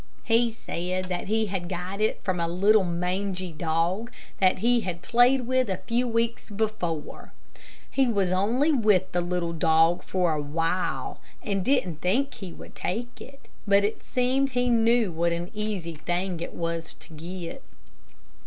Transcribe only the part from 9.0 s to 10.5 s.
the dog a little